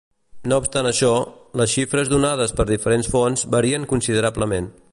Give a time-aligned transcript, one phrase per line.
[0.51, 1.09] No obstant això,
[1.61, 4.73] les xifres donades per diferents fonts varien considerablement.